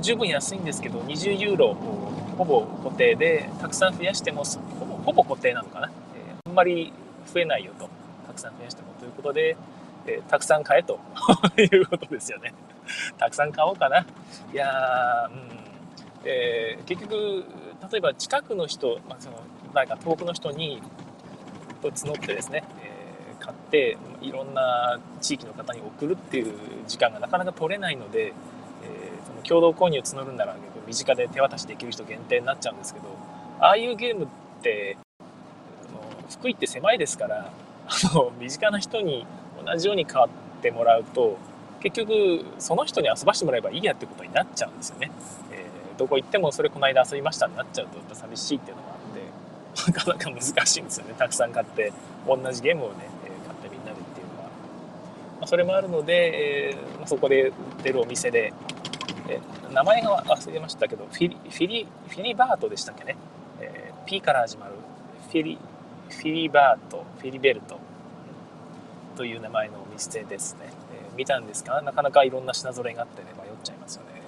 [0.01, 1.75] 十分安いんですけど20ユーロ
[2.39, 6.93] ほぼ固定でたくさん増やしてもほぼほぼ固定なのかな、えー、あんまり
[7.27, 7.89] 増えないよと
[8.27, 8.89] たくさん増やしても。
[9.01, 9.57] ということで、
[10.07, 10.99] えー、たくさん買えと
[11.59, 12.55] いうことですよね。
[13.19, 14.07] たくさん買おうかな。
[14.53, 15.61] いや、うん。
[16.25, 17.45] えー、結局
[17.91, 19.39] 例えば近くの人、まあ、その
[19.75, 20.83] なんか遠くの人に
[21.81, 22.63] と募ってですね、
[23.41, 26.55] 買っていろんな地域の方に送るっていう
[26.87, 28.33] 時間がなかなか取れないので、えー、
[29.27, 33.07] その共同購入募るんなら身近で手渡しできる人限定になっちゃうんですけど
[33.61, 34.29] ああいうゲームっ
[34.63, 34.97] て
[36.31, 37.51] 福井って狭いですから
[37.87, 39.27] あの身近な人に
[39.65, 40.29] 同じように買っ
[40.63, 41.37] てもらうと
[41.81, 45.11] 結局その人に遊ばしてもらえばいいやってことになっちゃうんですよね。
[45.51, 51.93] えー、どこ行ってもそれこの間遊びましたになっちゃうとやっぱ寂しいっていうのがあって なかなか難しいんですよねたくさん買って
[52.27, 52.95] 同じゲームをね
[55.41, 58.53] まあ、それもあるので、えー、そこで売ってるお店で、
[59.29, 63.17] えー、名前が忘れましたけどフィリフィリフィリバートでしたっけね、
[63.61, 64.73] えー、P から始まる
[65.29, 65.59] フィリ
[66.11, 67.79] フィリバートフィリベルト
[69.17, 74.21] という名前のお店ですね、えー、見たんですがなかなかいろんな品揃えがあってね迷っちゃいますよね。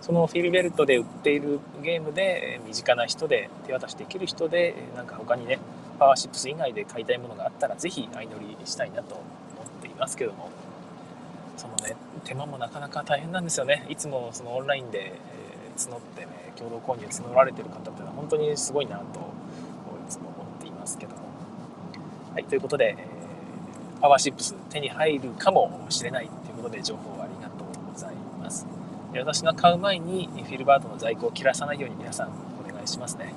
[0.00, 5.58] そのフィリベルトで売っているゲームで身近な人で手渡しできる人でなんか他にね
[5.98, 9.16] パワーシップス以外で買いたいものがあったら是非相乗りしたいなと
[9.98, 10.50] ますけども。
[11.56, 13.86] そのね手間もなかなか大変なんですよね。
[13.88, 19.04] いつもそのオンラインで、えー、募ってね共同購入募られてる方っていうのは本当にすごいなとい
[20.08, 21.22] つも思っていますけども。
[22.34, 28.66] はいということで、えー、パワーシップス手に入るかもしれないということで情報ありがとうございます。
[29.14, 33.32] 私が買う前にフィルバートの在庫を切らさないように皆さんお願いしますね。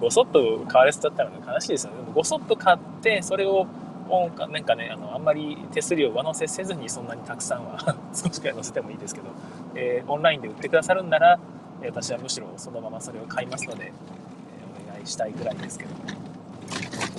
[0.00, 1.98] ごそっと買われてたら悲しいですよね。
[1.98, 3.68] でもごそっと買ってそれを
[4.08, 9.28] なんかねあのあんまり手数料上乗せせずにそんなにたくさんは 少しくらい乗せてもいいですけど、
[9.74, 11.38] えー、オンラインで売ってくださるんなら
[11.84, 15.90] 私はむしろそのままそれを買いますので、えー、お願いしたいぐらいですけど。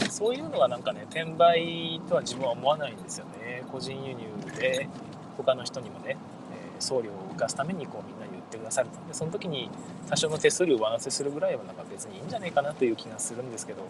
[0.10, 3.64] そういうのはなんかね転売とは自分は思わないんですよね。
[3.70, 4.22] 個人輸入
[4.58, 4.88] で
[5.36, 6.16] 他の人にもね、
[6.54, 9.70] えー、送料を浮かすためにこうみんなに売ってくださるでその時に
[10.10, 13.82] 多少の手数料を上乗せするぐらいはなんか別にいいんじゃないかなという気がするんですけど。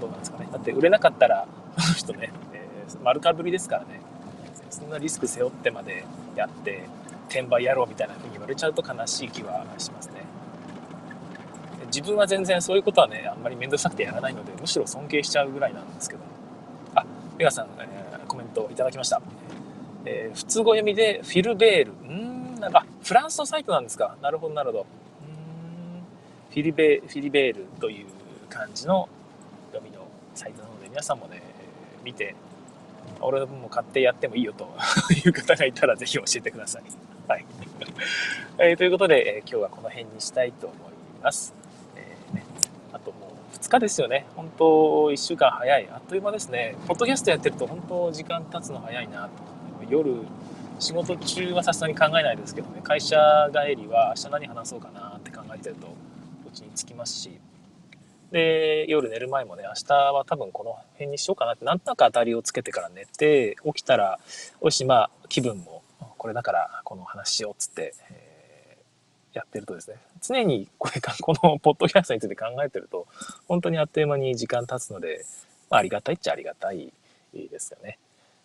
[0.00, 0.48] どうなんですかね。
[0.52, 1.46] だって売れなかったら
[1.78, 4.00] その人ね、えー、丸かぶりですからね。
[4.70, 6.04] そんなリスク背負ってまで
[6.34, 6.82] やって
[7.28, 10.24] 転売やろうみたいな風に言われちゃうと悲しい気はしますね。
[11.86, 16.22] 自分は全然そういうことはねあんまり面倒くさくてやらないのでむしろ尊敬しちゃうぐらいなんですけど。
[16.94, 17.04] あ
[17.38, 19.20] メガさん、えー、コメントいただきました、
[20.06, 21.92] えー、普通語読みでフィルベール。
[22.08, 22.26] うん
[22.60, 24.16] なんかフランスのサイトなんですか。
[24.22, 24.86] なるほどなるほど。
[26.50, 28.06] フィリベフィリベールという
[28.48, 29.08] 感じの
[30.36, 31.42] サイトなので皆さんもね
[32.04, 32.34] 見て
[33.20, 34.68] 俺の分も買ってやってもいいよと
[35.12, 36.82] いう方がいたらぜひ教えてください。
[37.28, 37.44] はい。
[38.58, 40.78] えー、ということで、えー、今日はこの辺にしたいと思い
[41.22, 41.66] ます。
[43.66, 44.26] 2日ですよね。
[44.36, 44.64] 本当、
[45.10, 45.88] 1週間早い。
[45.90, 46.76] あっという間ですね。
[46.86, 49.30] ポッドキャストやってると本当時間経つの早いなと。
[49.90, 50.20] 夜、
[50.78, 53.16] 仕事中はさすがに考えないですけどね、会社
[53.52, 55.94] 帰りは明日何話そうかなって考えてると、こ
[56.48, 57.40] っちに着きますし、
[58.32, 64.18] で、夜寝る前もね、明日は多分この辺にしようかなって、なんとなく当たりをつけてから寝て、起きたら、
[64.60, 65.82] おし、まあ、気分も
[66.18, 68.36] これだからこの話しようっつって、え
[69.32, 73.06] やってるとですね、常にこれか、このポッドキャストについて考えてると、
[73.46, 75.24] 本当にあっという間に時間経つので、
[75.70, 76.92] まあ、ありがたいっちゃありがたい
[77.32, 77.98] ですよね。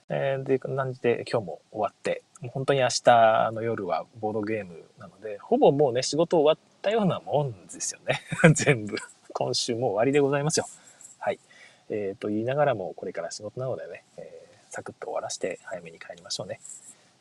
[0.10, 8.22] えー、で、感じで今日も終わって、もう本当に明日の夜はボードゲームなので、ほぼもうね、仕事終わったようなもんですよね。
[8.54, 8.98] 全部。
[9.44, 10.68] 今週も終わりでございますよ。
[11.18, 11.40] はい。
[11.90, 16.60] えー、と言いながらも、これから仕事なのでね、えー、サクッと終わらして早めに帰りましょうね。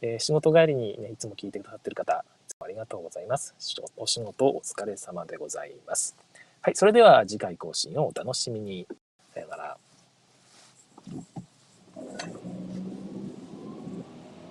[0.02, 3.54] えー、仕事帰りにね、いつも聞いてくださってる方、いつもありがとうございます。
[3.96, 6.14] お仕事お疲れ様でございます。
[6.60, 8.86] はい、それでは次回更新をお楽しみに。
[9.32, 9.78] さよなら。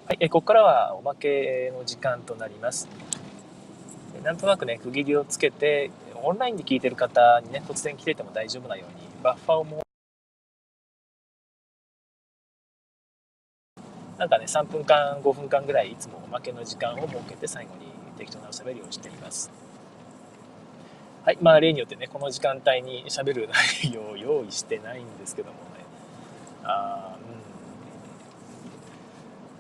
[0.08, 2.88] はい、えここからはおまけの時間となります。
[4.24, 5.92] なんとなくね、区切りをつけて、
[6.24, 9.82] オンラインで聞いてる方にね、突然来てても大丈夫なように、バッファーをも
[14.20, 17.86] なんかね、3分間、5分間ぐらいいつもおまけの時間を設けて最後に
[18.18, 19.50] 適当なおしゃべりをしています。
[21.24, 21.38] はい。
[21.42, 23.50] まあ、例によってね、この時間帯に喋る
[23.82, 25.60] 内容を用意してないんですけどもね。
[26.64, 27.16] あ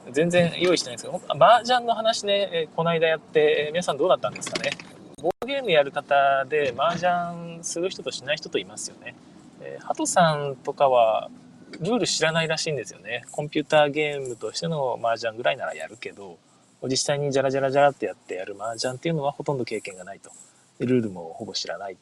[0.07, 0.13] うん。
[0.13, 4.71] 全然用意してないんですけど、麻雀の話ね、この間やって、皆さんどうだったんですかね。
[5.21, 9.15] ボードゲームやる方で麻雀する人としない人といますよね。
[9.61, 11.29] えー、ハトさんとかは
[11.79, 13.23] ルール知らないらしいんですよね。
[13.31, 16.37] コンピューターゲームとしての麻雀ぐらいならやるけど、
[16.83, 20.31] 実際にジャラジャラジャラってやってやる麻雀っていうのはほとんど経験がないと。
[20.79, 21.97] ルールもほぼ知らない。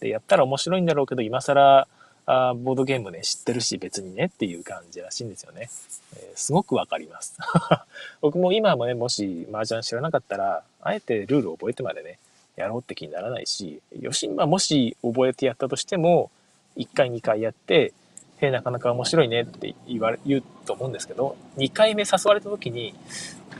[0.00, 1.86] で、やったら面白いんだろうけど、今更、
[2.24, 5.68] あボードゲームね、知ってるし別にねっていう感じらしいんですよね。
[6.16, 7.36] えー、すごくわかります。
[8.22, 12.18] 僕も今もね、もし麻雀知らなかったら、あえてルールを覚えてまでね、
[12.56, 16.30] やろうって気にならないし、よし、まあもし覚えてやったとしても、
[16.76, 17.92] 1回2回やって、
[18.38, 22.94] へえ、なかなか面白いねって言われ、言うと思うんですけど、2回目誘われた時に、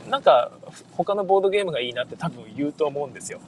[0.09, 0.51] なんか
[0.91, 3.39] 他のボードゲームがいいなって多分言うと思うんですよ。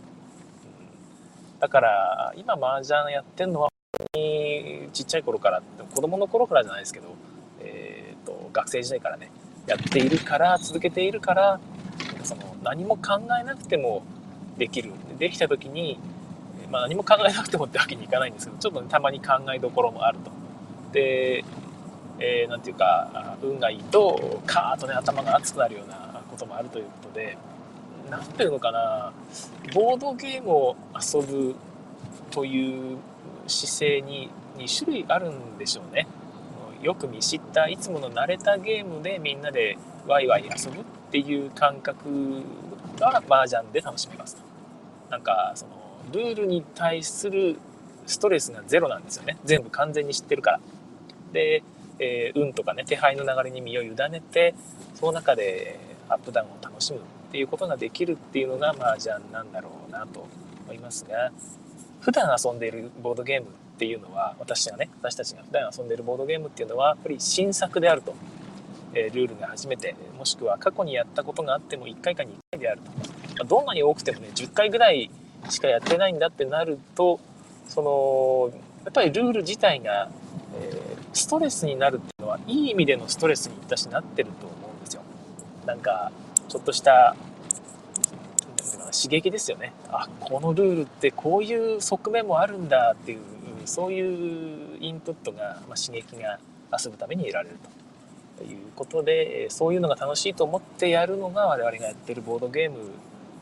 [1.60, 5.62] だから今麻雀やってんのは本当にちっちゃい頃から
[5.93, 7.08] 子供の頃からじゃないですけど、
[7.62, 9.31] えーと、学生時代からね
[9.65, 11.60] やっているから続けているから
[12.23, 14.03] その何も考えなくても
[14.58, 14.91] できる。
[15.18, 16.00] できた時に、
[16.72, 20.32] まあ、何も考えなくてもってわけにいかないんですけどちょっと、ね、たまに考えどころもあると。
[20.91, 21.44] で
[22.20, 27.38] えー、ていうか運がいいとカーッとね頭が熱くなるようなこともあるということで
[28.10, 29.12] 何ていうのかな
[29.73, 31.56] ボードゲームを遊ぶ
[32.32, 32.98] という
[33.48, 36.08] 姿勢に2種類あるんでしょうね。
[36.82, 39.77] よく見知ったいつもの慣れたゲームでみんなで
[40.08, 42.44] ワイワイ遊ぶっていう感覚
[43.00, 44.54] が麻雀で楽しめますと。
[45.10, 45.71] なんかその
[46.12, 47.58] ルールに対する
[48.06, 49.37] ストレスがゼロなんですよね。
[49.45, 50.60] 全部完全に知ってるから。
[51.33, 51.63] で、
[51.99, 54.53] えー、運とかね手配の流れに身を委ねて
[54.95, 55.79] その中で
[56.10, 57.01] アップダウンを楽しむっ
[57.31, 60.27] ていうことができるっていうのが麻雀なんだろうなと
[60.65, 61.31] 思いますが。
[62.01, 68.13] 普段遊んでいるボードゲームっていうのは私がね私たちが普段遊んでいるボードゲームっていうのはやっぱり新作であると
[68.95, 72.91] えルールが初めてもしくは過去にやったことがあっても1回か2回であると、
[73.44, 75.10] どんなに多くてもね10回ぐらい
[75.50, 77.19] しかやってないんだってなると
[77.67, 80.10] そのやっぱりルール自体が、
[80.60, 85.02] えー、ストレスになるっていうのはいい意味でのストレスに私なってると思うんですよ。
[85.65, 86.12] なんか
[86.48, 87.15] ちょっとした
[88.92, 89.73] 刺激ですよね。
[89.90, 93.19] あこのルールってこういう側面もあるんだっていう
[93.65, 96.40] そういうインプットが、まあ、刺激が
[96.71, 97.75] 遊ぶために得られると。
[98.44, 102.77] いうことでそういうのが楽しいと思ってやるのが我々がやってるボードゲーム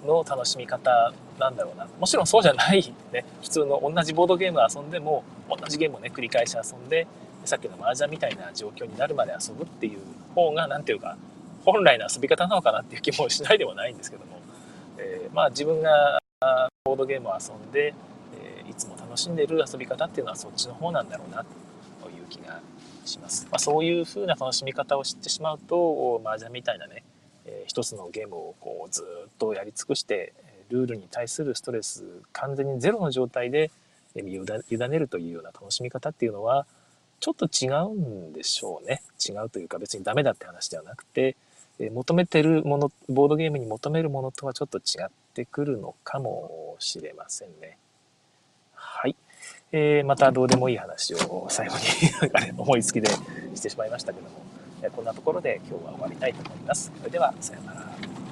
[0.06, 1.88] の楽しみ方なんだろうな。
[1.99, 3.26] もちろんそうじゃないね。
[3.41, 7.08] 普通の同じボードゲーム遊んでも同じゲームをね繰り返し遊んで
[7.45, 9.99] さっきの麻雀みたいな状況になるまで遊ぶっていう
[10.34, 11.18] 方が何ていうか
[11.66, 14.39] 本来の遊び方なのかなっていう気もしないでもないんですけども、
[14.97, 16.20] えー、まあ自分が
[16.86, 17.93] ボードゲームを遊んで、
[18.36, 21.45] えー、いつも楽しんでる遊び方っていうのはそっちの方なんだろうな
[22.01, 22.60] という気が
[23.06, 23.47] します。
[23.49, 27.04] まあ、そういう風な楽しみ方を知ってしまうと麻雀みたいなね、
[27.46, 30.34] えー、一つのゲームをこうずっとやり尽くして
[30.70, 33.72] ルールに対するストレス完全にゼロの状態で
[34.16, 36.66] 身を委ねるというような楽しみ方っていうのは
[37.20, 39.02] ちょっと違うんでしょうね。
[39.26, 41.36] 違うというか別にダメだって話ではなくて
[41.80, 47.78] 求めてるものボードゲームに求めるものとはちょっと違ってくるのかもしれませんね。
[48.74, 49.16] はい、
[49.72, 53.10] えー、またどうでもいい話を最後に 思いつきで
[53.56, 54.53] してしまいましたけども。
[54.90, 56.92] こんなところで今日は終わりたいと思います。
[56.98, 58.23] それではさようなら。